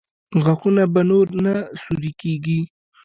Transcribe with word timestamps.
غاښونه 0.43 0.83
به 0.93 1.01
نور 1.09 1.27
نه 1.43 1.53
سوري 1.83 2.11
کېږي؟ 2.21 2.59